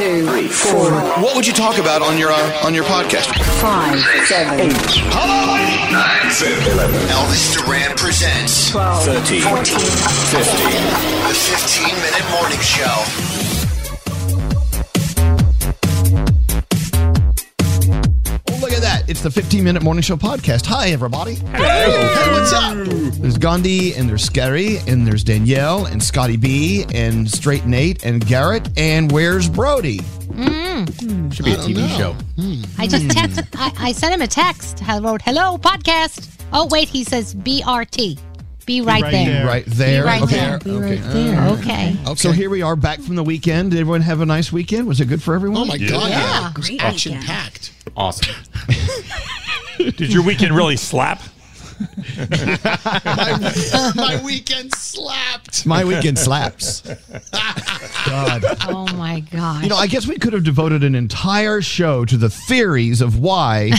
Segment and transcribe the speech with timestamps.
[0.00, 0.90] two, three, four.
[1.20, 3.28] What would you talk about on your uh, on your podcast?
[3.60, 4.72] Five, seven, eight.
[5.12, 5.60] Hello,
[5.92, 6.30] nine.
[7.12, 10.64] Elvis Duran presents 12, 13, 14, 15.
[11.28, 13.49] The 15 minute morning show.
[19.20, 20.64] It's the 15 Minute Morning Show podcast.
[20.64, 21.34] Hi, everybody.
[21.34, 21.58] Hello.
[21.58, 22.74] Hey, what's up?
[23.20, 28.26] There's Gandhi, and there's Scary, and there's Danielle, and Scotty B, and Straight Nate, and
[28.26, 29.98] Garrett, and where's Brody?
[29.98, 30.88] Mm.
[31.02, 31.28] Hmm.
[31.28, 32.16] Should be a TV show.
[32.78, 33.42] I just text.
[33.56, 34.82] I, I sent him a text.
[34.88, 38.18] I wrote, "Hello, podcast." Oh wait, he says BRT.
[38.66, 39.24] Be right, right there.
[39.24, 39.46] there.
[39.46, 40.02] Right there.
[40.02, 40.36] Be right okay.
[40.36, 40.58] there.
[40.58, 40.96] Be okay.
[40.96, 41.48] right there.
[41.48, 42.14] Okay.
[42.16, 43.72] So here we are back from the weekend.
[43.72, 44.86] Did everyone have a nice weekend?
[44.86, 45.62] Was it good for everyone?
[45.62, 46.10] Oh my god!
[46.10, 46.48] Yeah.
[46.50, 47.26] It Great action weekend.
[47.26, 47.72] packed.
[47.96, 48.34] Awesome.
[49.78, 51.22] Did your weekend really slap?
[52.18, 55.64] my, my weekend slapped.
[55.66, 56.82] My weekend slaps.
[58.06, 58.44] God.
[58.68, 59.62] Oh my gosh.
[59.62, 63.18] You know, I guess we could have devoted an entire show to the theories of
[63.18, 63.72] why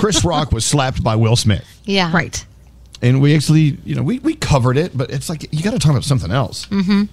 [0.00, 1.64] Chris Rock was slapped by Will Smith.
[1.84, 2.10] yeah.
[2.12, 2.44] Right.
[3.02, 5.78] And we actually, you know, we, we covered it, but it's like you got to
[5.78, 6.66] talk about something else.
[6.66, 7.04] Mm-hmm.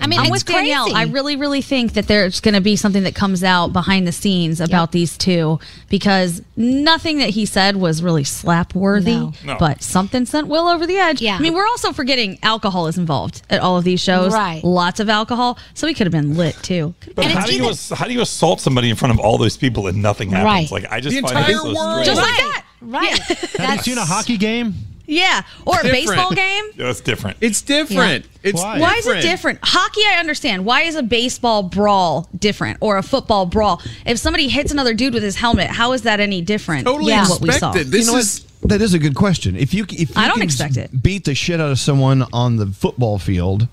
[0.00, 0.86] I mean, I'm it's with Danielle.
[0.90, 0.96] crazy.
[0.96, 4.10] I really, really think that there's going to be something that comes out behind the
[4.10, 9.32] scenes about these two because nothing that he said was really slap worthy, No.
[9.44, 9.56] No.
[9.60, 11.22] but something sent Will over the edge.
[11.22, 11.36] Yeah.
[11.36, 14.32] I mean, we're also forgetting alcohol is involved at all of these shows.
[14.32, 14.64] Right.
[14.64, 15.56] Lots of alcohol.
[15.74, 16.94] So he could have been lit too.
[17.14, 19.38] But And how do you ass- how do you assault somebody in front of all
[19.38, 20.72] those people and nothing happens?
[20.72, 20.82] Right.
[20.82, 22.04] Like I just The find entire it so world.
[22.04, 22.06] strange.
[22.06, 22.64] Just like that.
[22.80, 23.18] Right.
[23.60, 24.74] Have you seen a hockey game?
[25.06, 26.06] Yeah, or a Different.
[26.06, 26.64] baseball game.
[26.76, 27.36] That's different.
[27.40, 28.24] It's different.
[28.42, 29.58] It's Why is it different?
[29.62, 30.64] Hockey, I understand.
[30.64, 33.82] Why is a baseball brawl different or a football brawl?
[34.06, 37.28] If somebody hits another dude with his helmet, how is that any different Totally than
[37.28, 37.70] what we saw?
[37.70, 37.90] expected.
[37.92, 38.70] This You know is what?
[38.70, 39.56] that is a good question.
[39.56, 41.02] If you if you I don't can expect it.
[41.02, 43.66] beat the shit out of someone on the football field,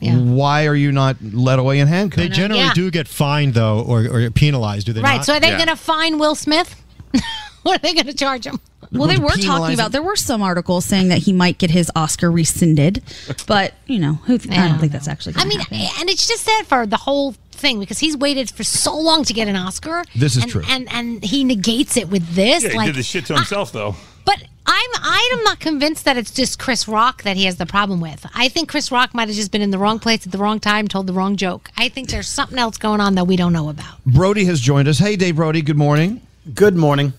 [0.00, 2.22] why are you not led away in handcuffs?
[2.22, 2.74] They generally Yeah.
[2.74, 5.16] do get fined though, or, or penalized, do they Right.
[5.16, 5.24] not?
[5.26, 6.76] So are they going to fine Will Smith?
[7.74, 8.60] what are they going to charge him?
[8.92, 9.90] Well, they were talking about.
[9.90, 13.02] There were some articles saying that he might get his Oscar rescinded,
[13.46, 15.34] but you know, who I don't think that's actually.
[15.34, 15.76] I Gonna mean, happen.
[15.78, 19.24] Eh, and it's just sad for the whole thing because he's waited for so long
[19.24, 20.04] to get an Oscar.
[20.14, 20.62] This is and, true.
[20.68, 22.62] And and he negates it with this.
[22.62, 23.96] Yeah, he like, did the shit to himself though.
[24.24, 28.00] But I'm I'm not convinced that it's just Chris Rock that he has the problem
[28.00, 28.26] with.
[28.34, 30.60] I think Chris Rock might have just been in the wrong place at the wrong
[30.60, 31.70] time, told the wrong joke.
[31.76, 34.04] I think there's something else going on that we don't know about.
[34.04, 34.98] Brody has joined us.
[34.98, 35.62] Hey, Dave Brody.
[35.62, 36.20] Good morning.
[36.54, 37.14] Good morning.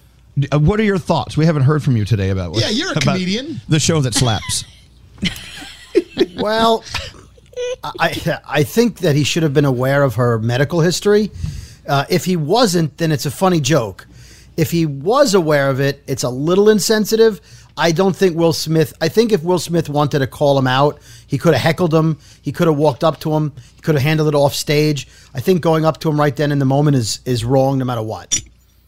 [0.51, 1.37] Uh, what are your thoughts?
[1.37, 3.61] We haven't heard from you today about what, Yeah, you're a about comedian.
[3.69, 4.65] The show that slaps.
[6.37, 6.83] well,
[7.83, 11.31] I I think that he should have been aware of her medical history.
[11.87, 14.07] Uh, if he wasn't, then it's a funny joke.
[14.57, 17.41] If he was aware of it, it's a little insensitive.
[17.77, 18.93] I don't think Will Smith.
[19.01, 22.17] I think if Will Smith wanted to call him out, he could have heckled him.
[22.41, 23.53] He could have walked up to him.
[23.75, 25.07] He could have handled it off stage.
[25.33, 27.85] I think going up to him right then in the moment is is wrong, no
[27.85, 28.41] matter what.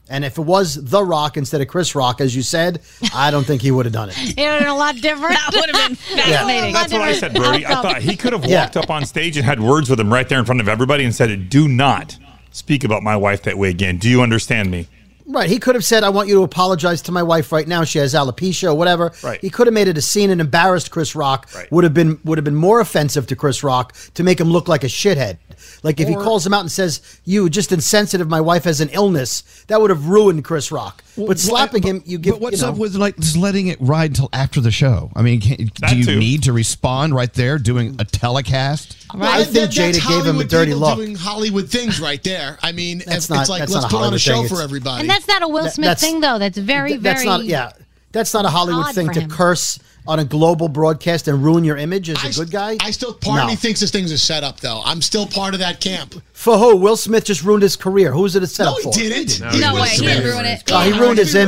[0.09, 2.81] And if it was The Rock instead of Chris Rock, as you said,
[3.13, 4.17] I don't think he would have done it.
[4.17, 5.33] It would have been a lot different.
[5.33, 6.73] that would have been fascinating.
[6.73, 7.65] That's what I said, Brody.
[7.65, 8.61] I thought he could have Yeah.
[8.63, 11.03] walked up on stage and had words with him right there in front of everybody
[11.03, 12.17] and said, "Do not
[12.51, 13.97] speak about my wife that way again.
[13.97, 14.87] Do you understand me?"
[15.29, 15.49] Right.
[15.49, 17.83] He could have said, I want you to apologize to my wife right now.
[17.83, 19.11] She has alopecia or whatever.
[19.21, 19.41] Right.
[19.41, 21.49] He could have made it a scene and embarrassed Chris Rock.
[21.53, 21.69] Right.
[21.71, 24.67] Would have been would have been more offensive to Chris Rock to make him look
[24.69, 25.37] like a shithead.
[25.83, 28.89] Like if he calls him out and says, You just insensitive, my wife has an
[28.93, 31.03] illness, that would have ruined Chris Rock.
[31.17, 33.77] but slapping him, you give But what's you know, up with like just letting it
[33.81, 35.11] ride until after the show?
[35.15, 35.57] I mean, can,
[35.89, 36.19] do you too.
[36.19, 39.06] need to respond right there doing a telecast?
[39.11, 40.97] I think Jada that's gave him a dirty people look.
[40.97, 42.57] doing Hollywood things right there.
[42.61, 44.47] I mean, That's if- not- it's like that's let's not put on a show thing.
[44.49, 45.01] for everybody.
[45.01, 46.39] And that's not a Will Smith that's- thing, though.
[46.39, 47.25] That's very, Th- that's very.
[47.29, 47.71] not yeah.
[48.11, 52.09] That's not a Hollywood thing to curse on a global broadcast and ruin your image
[52.09, 52.77] as a good guy.
[52.79, 53.49] I still part of No.
[53.51, 54.81] me thinks this thing's a setup, though.
[54.85, 56.15] I'm still part of that camp.
[56.31, 56.77] For who?
[56.77, 58.13] Will Smith just ruined his career.
[58.13, 58.91] Who's it a setup No, he for?
[59.09, 59.39] didn't.
[59.41, 60.63] No, No way, he didn't ruin it.
[60.71, 61.41] Oh, he ruined his Yeah.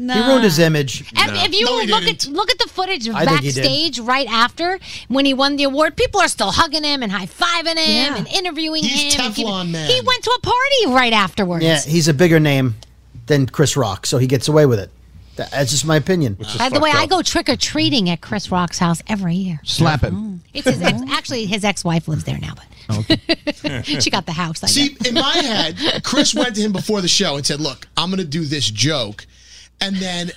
[0.00, 0.16] Image.
[0.16, 1.12] He ruined his image.
[1.16, 2.32] And if you No, look at didn't.
[2.34, 3.62] look at the footage I think he did.
[3.62, 7.26] backstage right after when he won the award, people are still hugging him and high
[7.26, 8.16] fiving him Yeah.
[8.16, 9.20] and interviewing He's him.
[9.26, 9.88] and giving- Teflon man.
[9.90, 11.64] He went to a party right afterwards.
[11.64, 12.76] Yeah, he's a bigger name
[13.26, 14.90] than Chris Rock, so he gets away with it.
[15.36, 16.36] That's just my opinion.
[16.58, 19.58] By the way, I go trick or treating at Chris Rock's house every year.
[19.64, 20.14] Slap him.
[20.14, 20.38] Mm.
[20.52, 24.32] It's his ex, actually his ex wife lives there now, but oh, she got the
[24.32, 24.62] house.
[24.62, 25.08] I See, guess.
[25.08, 28.18] in my head, Chris went to him before the show and said, "Look, I'm going
[28.18, 29.26] to do this joke,"
[29.80, 30.30] and then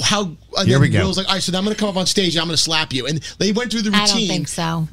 [0.00, 0.22] how?
[0.22, 0.38] And
[0.68, 1.00] Here then we go.
[1.00, 2.46] Will's like, "All right, so then I'm going to come up on stage and I'm
[2.48, 4.02] going to slap you," and they went through the routine.
[4.02, 4.88] I don't think so.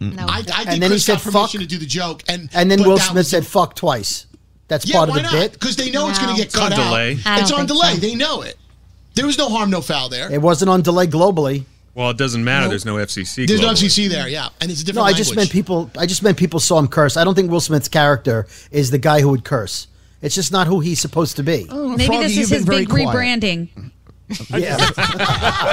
[0.00, 0.26] No.
[0.28, 2.48] I, I think And then he said, got permission "Fuck." to do the joke, and
[2.54, 4.26] And then but Will that Smith was- said "fuck" twice.
[4.68, 5.52] That's "Yeah, part of why the not?" bit.
[5.54, 6.84] Because they know it's going to get It's cut on out.
[6.88, 7.18] delay.
[7.26, 7.94] I It's don't on think delay.
[7.94, 8.00] so.
[8.00, 8.56] They know it.
[9.14, 10.30] There was no harm, no foul there.
[10.30, 11.64] It wasn't on delay globally.
[11.96, 12.68] Well, it doesn't matter.
[12.68, 13.48] There's no FCC.
[13.48, 13.86] There's no globally.
[13.88, 15.04] FCC there, yeah, and it's a different.
[15.06, 15.16] No, different.
[15.16, 15.90] I just meant people.
[15.98, 17.16] I just meant people saw him curse.
[17.16, 19.88] I don't think Will Smith's character is the guy who would curse.
[20.22, 21.66] It's just not who he's supposed to be.
[21.70, 23.08] Oh, Maybe Froggy, this is his big quiet.
[23.08, 23.68] rebranding.
[24.50, 24.76] Yeah.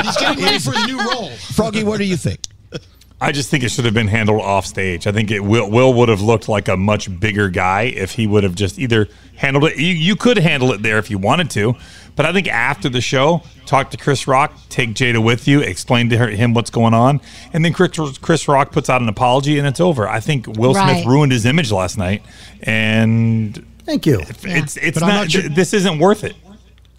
[0.01, 1.30] He's getting ready for his new role.
[1.31, 2.39] Froggy, what do you think?
[3.19, 5.07] I just think it should have been handled off stage.
[5.07, 8.27] I think it will Will would have looked like a much bigger guy if he
[8.27, 9.77] would have just either handled it.
[9.77, 11.75] You, you could handle it there if you wanted to,
[12.15, 16.10] but I think after the show, talk to Chris Rock, take Jada with you, explain
[16.12, 17.20] to her, him what's going on,
[17.51, 20.08] and then Chris, Chris Rock puts out an apology and it's over.
[20.08, 20.93] I think Will Right.
[20.93, 22.22] Smith ruined his image last night,
[22.63, 24.20] and Thank you.
[24.44, 25.13] it's it's But not.
[25.13, 26.36] not sure- This isn't worth it.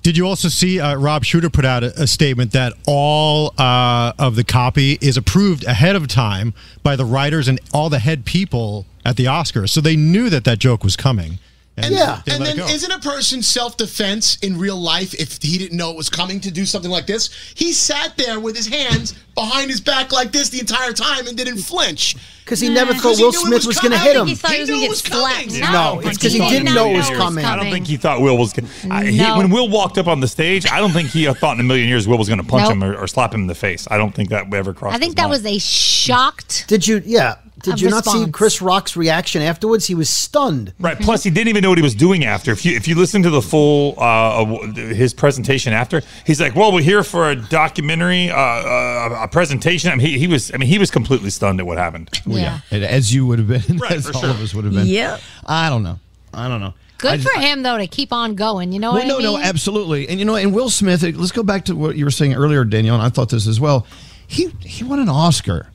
[0.02, 4.12] Did you also see uh, Rob Shuter put out a, a statement that all uh,
[4.20, 8.24] of the copy is approved ahead of time by the writers and all the head
[8.24, 11.38] people at the Oscars, so they knew that that joke was coming.
[11.78, 12.22] And Yeah.
[12.26, 15.96] And then isn't a person self defense in real life if he didn't know it
[15.96, 17.28] was coming to do something like this?
[17.54, 21.36] He sat there with his hands behind his back like this the entire time and
[21.36, 22.16] didn't flinch.
[22.44, 24.26] Because he never thought Will Smith was was going to hit him.
[24.28, 25.50] He thought he He was knew going to it get was coming.
[25.50, 25.72] slapped.
[25.72, 27.44] No, it's 'cause he did didn't know it was coming.
[27.44, 28.52] I don't think he thought Will was.
[28.52, 28.68] Gonna,
[29.10, 29.36] No.
[29.38, 31.88] when Will walked up on the stage, I don't think he thought in a million
[31.88, 32.72] years Will was going to punch Nope.
[32.72, 33.88] him or, or slap him in the face.
[33.90, 34.94] I don't think that ever crossed.
[34.94, 35.42] I think his that mind.
[35.42, 36.64] was a shocked.
[36.68, 37.02] Did you?
[37.04, 37.34] Yeah.
[37.62, 38.30] Did Of you not see.
[38.30, 39.86] Chris Rock's reaction afterwards?
[39.86, 40.74] He was stunned.
[40.78, 40.98] Right.
[41.00, 42.52] Plus, he didn't even know what he was doing after.
[42.52, 44.44] If you if you listen to the full uh,
[44.74, 49.90] his presentation after, he's like, "Well, we're here for a documentary, uh, uh, a presentation."
[49.90, 50.52] I mean, he, he was.
[50.52, 52.10] I mean, he was completely stunned at what happened.
[52.26, 52.60] Yeah.
[52.70, 54.30] And As you would have been, Right, as for all sure.
[54.30, 54.86] of us would have been.
[54.86, 55.20] Yep.
[55.46, 55.98] I don't know.
[56.34, 56.74] I don't know.
[56.98, 58.72] Good I- for him though to keep on going.
[58.72, 59.40] You know well, what no, I mean?
[59.40, 60.08] no, absolutely.
[60.08, 61.02] And you know, and Will Smith.
[61.02, 62.96] Let's go back to what you were saying earlier, Danielle.
[62.96, 63.86] And I thought this as well.
[64.26, 65.68] He he won an Oscar.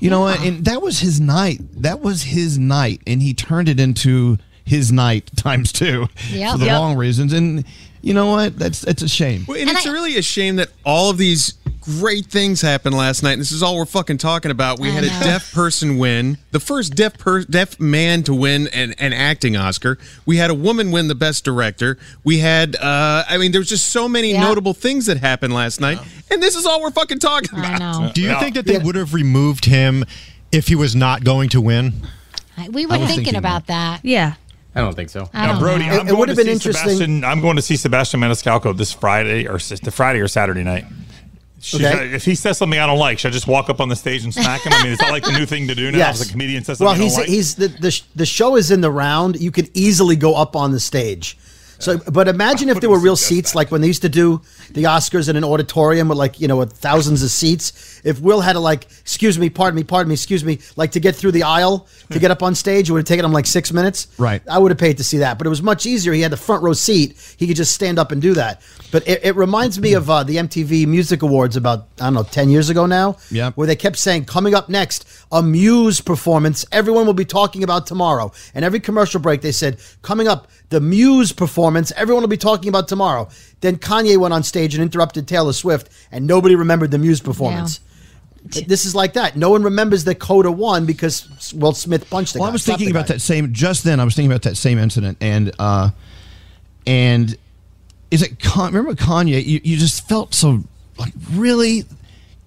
[0.00, 1.60] You know, and that was his night.
[1.82, 6.52] That was his night, and he turned it into his night times two Yep.
[6.52, 6.74] for the Yep.
[6.74, 7.32] wrong reasons.
[7.32, 7.64] And
[8.00, 8.58] you know what?
[8.58, 9.44] That's that's a shame.
[9.48, 11.54] Well, and, it's really a shame that all of these
[11.98, 13.32] great things happened last night.
[13.32, 14.78] And this is all we're fucking talking about.
[14.78, 18.68] We I had a deaf person win, the first deaf per- deaf man to win
[18.68, 19.98] an, an acting Oscar.
[20.26, 21.96] We had a woman win the best director.
[22.24, 25.80] We had, uh, I mean, there was just so many notable things that happened last
[25.80, 25.98] night.
[26.30, 28.14] And this is all we're fucking talking about.
[28.14, 30.04] Do you think that they would have removed him
[30.52, 31.94] if he was not going to win?
[32.70, 34.04] We were thinking, about that.
[34.04, 34.34] Yeah.
[34.74, 35.28] I don't think so.
[35.32, 35.90] I Now, don't Brody, know.
[35.92, 37.24] I'm It- it going would to have been see interesting- Sebastian.
[37.24, 40.84] I'm going to see Sebastian Maniscalco this Friday, or the Friday or Saturday night.
[41.60, 41.98] Should Okay.
[41.98, 43.96] I- if he says something I don't like, should I just walk up on the
[43.96, 44.72] stage and smack him?
[44.72, 45.98] I mean, is that like the new thing to do now?
[45.98, 46.20] Yes.
[46.20, 47.26] If a comedian says well, he's like?
[47.26, 49.40] he's the, the the show is in the round.
[49.40, 51.36] You could easily go up on the stage.
[51.78, 54.84] So, but imagine if there were real seats, like when they used to do the
[54.84, 58.00] Oscars in an auditorium with like you know with thousands of seats.
[58.04, 61.00] If Will had to like, excuse me, pardon me, pardon me, excuse me, like to
[61.00, 63.46] get through the aisle to get up on stage, it would have taken him like
[63.46, 64.08] six minutes.
[64.18, 64.42] Right.
[64.48, 66.12] I would have paid to see that, but it was much easier.
[66.12, 67.16] He had the front row seat.
[67.36, 68.62] He could just stand up and do that.
[68.90, 72.22] But it, it reminds me of uh, the MTV Music Awards about I don't know
[72.24, 73.16] ten years ago now.
[73.30, 73.56] Yep.
[73.56, 76.64] Where they kept saying, coming up next, a Muse performance.
[76.72, 78.32] Everyone will be talking about tomorrow.
[78.54, 81.92] And every commercial break, they said, coming up, the Muse performance.
[81.96, 83.28] Everyone will be talking about tomorrow.
[83.60, 87.80] Then Kanye went on stage and interrupted Taylor Swift, and nobody remembered the Muse performance.
[88.44, 89.36] This is like that.
[89.36, 92.50] No one remembers that Coda won because Will Smith punched the Well, guy.
[92.50, 93.14] I was thinking about guy.
[93.14, 93.98] that same just then.
[94.00, 95.90] I was thinking about that same incident, and uh,
[96.86, 97.36] and
[98.10, 99.44] is it Con- remember Kanye?
[99.44, 100.62] You, you just felt so
[100.98, 101.84] like really.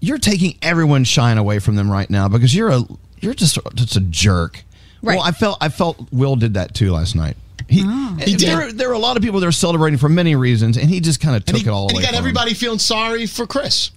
[0.04, 2.82] You're taking everyone's shine away from them right now because you're a
[3.20, 4.64] you're just just a jerk.
[5.04, 5.18] Right.
[5.18, 7.38] Well, I felt I felt Will did that too last night.
[7.74, 8.18] Oh.
[8.20, 8.50] He, He did.
[8.50, 11.00] There, there are a lot of people that are celebrating for many reasons, and he
[11.00, 12.02] just kind of took he, it all and away.
[12.02, 12.20] he got from him.
[12.20, 13.92] everybody feeling sorry for Chris.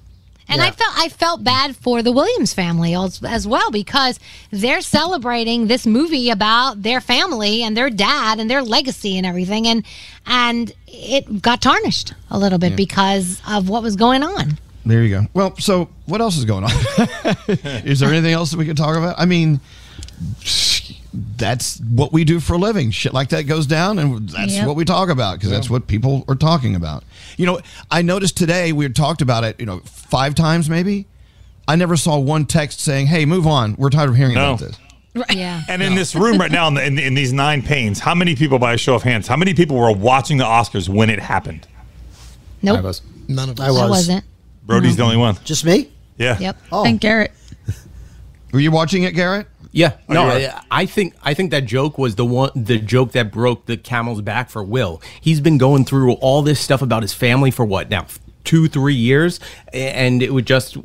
[0.47, 4.83] And I felt I felt bad for the Williams family as, as well because they're
[4.83, 9.85] celebrating this movie about their family and their dad and their legacy and everything and
[10.27, 12.77] and it got tarnished a little bit Yeah.
[12.77, 14.59] because of what was going on.
[14.85, 15.27] There you go.
[15.33, 16.71] Well, so what else is going on?
[17.87, 19.15] is there anything else that we could talk about?
[19.19, 19.61] I mean,
[21.37, 22.91] that's what we do for a living.
[22.91, 24.67] Shit like that goes down, and that's Yep.
[24.67, 27.05] what we talk about because that's what people are talking about.
[27.37, 29.59] You know, I noticed today we had talked about it.
[29.61, 31.07] You know, five times maybe.
[31.67, 33.75] I never saw one text saying, "Hey, move on.
[33.79, 34.55] We're tired of hearing No.
[34.55, 34.77] about this."
[35.15, 35.31] Right.
[35.37, 35.63] Yeah.
[35.69, 38.35] And in this room right now, in, the, in, in these nine panes, how many
[38.35, 41.21] people, by a show of hands, how many people were watching the Oscars when it
[41.21, 41.67] happened?
[42.63, 42.79] Nope.
[42.79, 43.01] I was.
[43.29, 43.67] None of us.
[43.67, 43.81] I was.
[43.81, 44.25] I wasn't.
[44.67, 45.37] Brody's the only one.
[45.45, 45.91] Just me?
[46.19, 46.39] Yeah.
[46.39, 46.57] Yep.
[46.73, 46.85] Oh.
[46.85, 47.33] And Garrett.
[48.53, 49.47] Were you watching it, Garrett?
[49.75, 53.11] Yeah, Oh, no, I, I think I think that joke was the one, the joke
[53.13, 55.03] that broke the camel's back for Will.
[55.21, 58.07] He's been going through all this stuff about his family for what now,
[58.45, 59.41] two, three years,
[59.73, 60.77] and it was just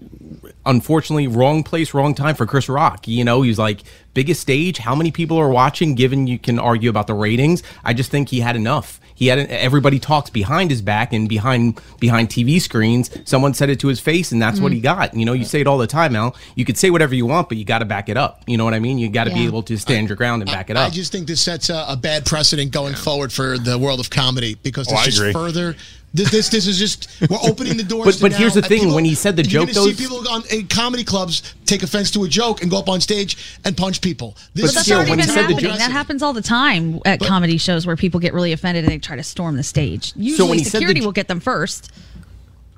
[0.65, 3.07] unfortunately wrong place, wrong time for Chris Rock.
[3.07, 3.81] You know, he's like
[4.19, 4.79] biggest stage.
[4.79, 5.95] How many people are watching?
[5.95, 8.99] Given you can argue about the ratings, I just think he had enough.
[9.15, 13.09] He had everybody talks behind his back and behind behind TV screens.
[13.23, 14.75] Someone said it to his face, and that's what mm.
[14.75, 15.13] he got.
[15.13, 16.35] You know, you say it all the time, Al.
[16.55, 18.43] You could say whatever you want, but you got to back it up.
[18.45, 18.97] You know what I mean?
[18.97, 20.87] You got to be able to stand your ground and back it up.
[20.87, 24.09] I just think this sets a, a bad precedent going forward for the world of
[24.09, 25.75] comedy because Oh, this I just further.
[26.11, 28.05] This, this this is just we're opening the doors.
[28.15, 29.91] But- but now- here's the and thing, when he said the you're joke, gonna see
[29.93, 32.99] those- people on, in comedy clubs take offense to a joke and go up on
[32.99, 34.35] stage and punch people.
[34.55, 35.69] This But That's still, already when he been said the happening.
[35.71, 38.91] joke- that happens all the time at comedy shows where people get really offended and
[38.91, 40.13] they try to storm the stage.
[40.15, 41.91] Usually, when he said the security will get them first.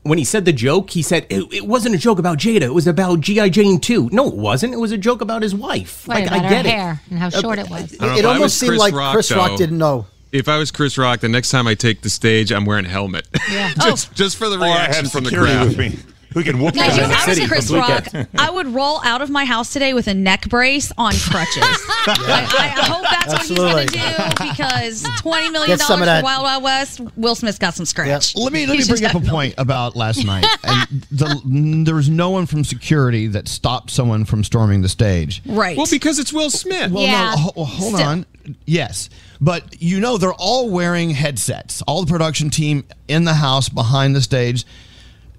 [0.03, 2.63] when he said the joke, he said it, it wasn't a joke about Jada.
[2.63, 4.09] It was about GI Jane too.
[4.11, 4.73] No, it wasn't.
[4.73, 6.07] It was a joke about his wife.
[6.07, 7.11] Right, like about I her get hair it.
[7.11, 7.93] and how uh, short it was.
[7.93, 10.07] It, know, it almost was seemed Chris like Rock, Chris Rock though- didn't know.
[10.31, 12.89] If I was Chris Rock, the next time I take the stage, I'm wearing a
[12.89, 13.27] helmet.
[13.51, 13.73] Yeah.
[13.81, 14.13] just, oh.
[14.15, 15.67] just for the Or I reaction from the crowd.
[15.69, 15.97] with me.
[16.33, 17.11] Who can whoop Guys, your if.
[17.11, 18.07] I was Chris Rock.
[18.37, 21.57] I would roll out of my house today with a neck brace on crutches.
[21.61, 23.65] I, I hope that's Absolutely.
[23.73, 26.23] what he's going to do because $20 million for that.
[26.23, 28.33] Wild Wild West, Will Smith's got some scratch.
[28.37, 30.45] Let me let me bring up a point about last night.
[30.63, 35.41] And the, there was no one from security that stopped someone from storming the stage.
[35.45, 35.75] Right.
[35.75, 36.93] Well, because it's Will Smith.
[36.93, 37.31] Well, Yeah.
[37.31, 38.07] no, ho- hold Still.
[38.07, 38.25] on.
[38.65, 41.81] Yes, but you know they're all wearing headsets.
[41.83, 44.65] All the production team in the house behind the stage.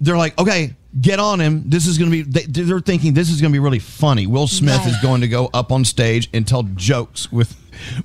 [0.01, 1.63] They're like, okay, get on him.
[1.69, 2.29] This is going to be.
[2.29, 4.27] They, they're thinking this is going to be really funny.
[4.27, 4.87] Will Smith Right.
[4.87, 7.55] is going to go up on stage and tell jokes with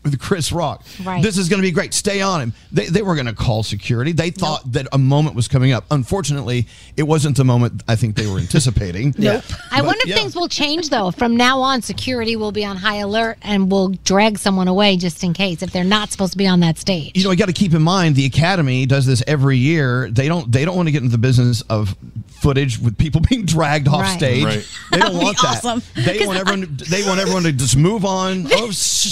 [0.03, 0.85] with Chris Rock.
[1.05, 1.23] Right.
[1.23, 1.95] This is going to be great.
[1.95, 2.53] Stay on him.
[2.73, 4.13] They, they were going to call security.
[4.13, 5.85] They thought that a moment was coming up.
[5.91, 9.15] Unfortunately, it wasn't the moment I think they were anticipating.
[9.29, 9.45] Nope.
[9.71, 11.11] I wonder if things will change though.
[11.11, 15.23] From now on, security will be on high alert and will drag someone away just
[15.25, 17.13] in case if they're not supposed to be on that stage.
[17.15, 20.09] you know, you got to keep in mind the Academy does this every year.
[20.11, 21.95] They don't they don't want to get into the business of
[22.41, 24.17] footage with people being dragged off Right.
[24.19, 24.45] stage.
[24.45, 24.69] Right.
[24.93, 25.65] They don't That'd be want that.
[25.65, 25.83] awesome.
[25.95, 26.77] They want everyone.
[26.89, 28.47] They want everyone to just move on.
[28.53, 29.05] Oh, s-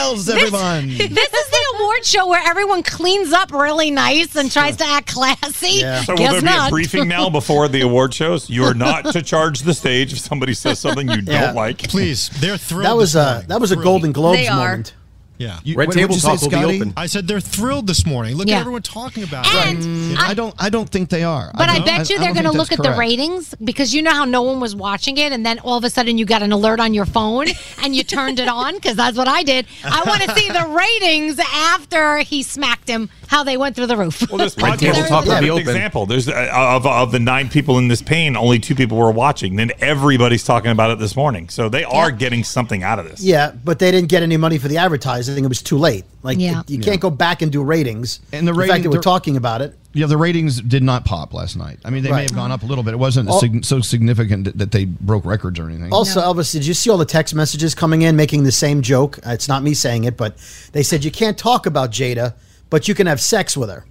[0.00, 0.88] smiles, everyone.
[1.10, 5.08] This is the award show where everyone cleans up really nice and tries to act
[5.14, 5.80] classy.
[5.80, 6.02] Yeah.
[6.02, 6.68] So will Guess there be not.
[6.68, 8.48] a briefing now before the award shows?
[8.48, 11.46] You are not to charge the stage if somebody says something you Yeah.
[11.46, 11.78] don't like.
[11.88, 12.84] Please, they're thrilled.
[12.86, 14.94] That was a that was a Golden Globes moment.
[15.40, 15.58] Yeah.
[15.64, 16.92] You- Red what- Table what'd say, Talk will be open.
[16.98, 18.36] I said they're thrilled this morning.
[18.36, 18.56] Look Yeah.
[18.56, 19.84] at everyone talking about And it.
[20.18, 20.54] Mm, I don't.
[20.58, 21.50] I don't think they are.
[21.56, 24.02] But I, don't- bet you they're going to look that's at the ratings because you
[24.02, 26.42] know how no one was watching it, and then all of a sudden you got
[26.42, 27.46] an alert on your phone
[27.82, 29.66] and you turned it on because that's what I did.
[29.82, 33.96] I want to see the ratings after he smacked him, how they went through the
[33.96, 34.28] roof.
[34.28, 35.60] Well, this Red podcast Table is Talk a will be perfect open.
[35.76, 36.06] example.
[36.06, 39.54] There's uh, of of the nine people in this pane, only two people were watching.
[39.54, 43.22] Then everybody's talking about it this morning, so they are getting something out of this.
[43.22, 45.44] Yeah, but they didn't get any money for the advertising.
[45.44, 46.04] It was too late.
[46.24, 46.60] Like Yeah.
[46.60, 48.18] it- you can't go back and do ratings.
[48.32, 49.76] And the fact rating- that we're talking about it.
[49.92, 51.78] Yeah, the ratings did not pop last night.
[51.84, 52.94] I mean, they may have gone up a little bit.
[52.94, 55.92] It wasn't All- sig- so significant that, that they broke records or anything.
[55.92, 59.18] Also, Elvis, did you see all the text messages coming in making the same joke?
[59.26, 60.36] Uh, It's not me saying it, but
[60.72, 62.34] they said you can't talk about Jada,
[62.70, 63.84] but you can have sex with her.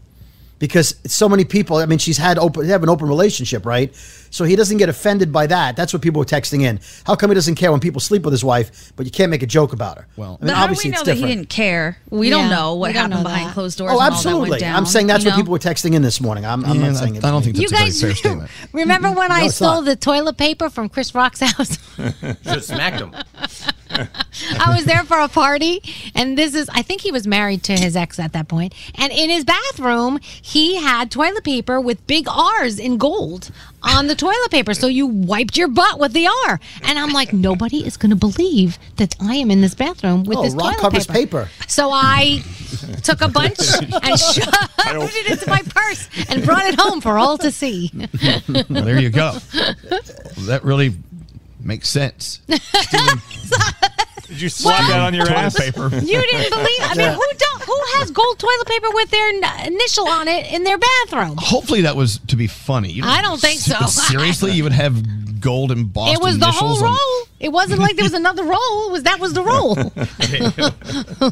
[0.59, 3.95] Because so many people, I mean, she's had open, they have an open relationship, right?
[4.29, 5.75] So he doesn't get offended by that.
[5.77, 6.81] That's what people were texting in.
[7.05, 9.41] How come he doesn't care when people sleep with his wife, but you can't make
[9.41, 10.07] a joke about her?
[10.17, 11.97] Well, I mean, how do we know it's that he didn't care?
[12.09, 13.89] We Yeah, don't know what don't happened know behind closed doors.
[13.91, 14.59] Oh, and all that absolutely.
[14.59, 15.41] down, I'm saying that's you what know?
[15.41, 16.45] people were texting in this morning.
[16.45, 17.53] I'm, I'm Yeah, not saying I, it's I don't me.
[17.53, 18.51] think You a guys fair statement.
[18.73, 19.85] remember when I stole not.
[19.85, 21.77] the toilet paper from Chris Rock's house?
[22.43, 23.15] Just smacked him.
[23.91, 25.81] I was there for a party,
[26.15, 28.73] and this is, I think he was married to his ex at that point.
[28.95, 33.51] And in his bathroom, he had toilet paper with big R's in gold
[33.83, 34.73] on the toilet paper.
[34.73, 36.59] So you wiped your butt with the R.
[36.81, 40.39] And I'm like, nobody is going to believe that I am in this bathroom with
[40.39, 41.45] Oh, this Rock toilet paper.
[41.45, 41.49] paper.
[41.67, 42.41] So I
[43.03, 47.37] took a bunch and shoved it into my purse and brought it home for all
[47.37, 47.91] to see.
[48.49, 49.33] Well, there you go.
[50.47, 50.95] that really
[51.59, 52.39] makes sense.
[52.47, 55.59] Did you slap that on your Toilet ass?
[55.59, 55.89] paper.
[55.89, 56.79] You didn't believe?
[56.81, 57.61] I mean, who don't?
[57.63, 61.35] Who has gold toilet paper with their n- initial on it in their bathroom?
[61.39, 62.91] Hopefully, that was to be funny.
[62.91, 63.75] You I don't think so.
[63.87, 67.25] Seriously, you would have gold embossed it was the whole initials on- roll.
[67.39, 68.87] It wasn't like there was another roll.
[68.87, 69.75] It was that was the roll.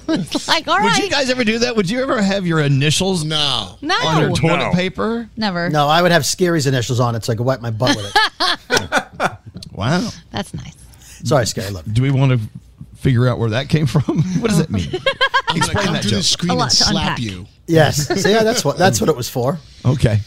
[0.10, 1.76] It's like all Would you right, guys ever do that?
[1.76, 3.78] Would you ever have your initials No.
[3.82, 3.96] no.
[3.96, 4.72] on your toilet No.
[4.72, 5.30] paper?
[5.38, 5.70] Never.
[5.70, 8.14] No, I would have Scary's initials on it so I could wipe my butt with
[8.16, 9.07] it.
[9.78, 10.10] Wow.
[10.32, 10.76] That's nice.
[11.24, 11.70] Sorry, Scary.
[11.72, 11.92] Love.
[11.94, 12.40] Do we want to
[12.98, 14.02] figure out where that came from?
[14.42, 14.90] what does that mean?
[14.94, 16.18] I'm gonna Explain come that through joke.
[16.20, 17.20] the screen A lot and to slap unpack.
[17.20, 17.46] you.
[17.68, 18.08] Yes.
[18.22, 19.58] So yeah, that's what that's what it was for.
[19.86, 20.20] Okay.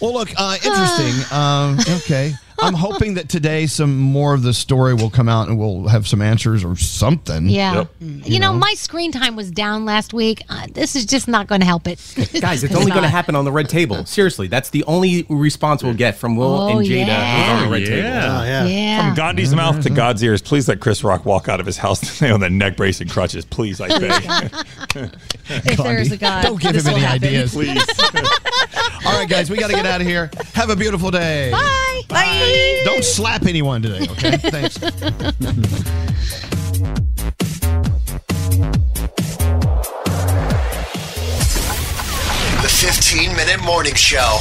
[0.00, 1.14] Well, look, uh, interesting.
[1.36, 2.34] um, okay.
[2.58, 6.06] I'm hoping that today some more of the story will come out and we'll have
[6.06, 7.48] some answers or something.
[7.48, 7.74] Yeah.
[7.74, 7.90] Yep.
[8.00, 10.42] You, know, my screen time was down last week.
[10.48, 11.98] Uh, this is just not going to help it.
[12.40, 14.04] Guys, it's only going to happen on the red table.
[14.06, 17.56] Seriously, that's the only response we'll get from Will Oh, and Jada yeah.
[17.58, 17.88] on the red Yeah.
[17.88, 18.06] table.
[18.06, 18.64] Oh yeah.
[18.66, 19.06] Yeah.
[19.06, 22.00] From Gandhi's mouth to God's ears, please let Chris Rock walk out of his house
[22.18, 23.44] today on the neck brace and crutches.
[23.44, 25.10] Please, I beg.
[25.48, 27.24] If there is a God, Don't give him any happen.
[27.28, 27.52] ideas.
[27.52, 27.80] Please.
[29.04, 30.30] All right, guys, we got to get out of here.
[30.54, 31.50] Have a beautiful day.
[31.52, 32.02] Bye.
[32.08, 32.45] Bye.
[32.52, 32.82] Bye.
[32.84, 34.36] Don't slap anyone today, okay?
[34.50, 34.78] Thanks.
[42.62, 44.38] The 15 Minute Morning Show.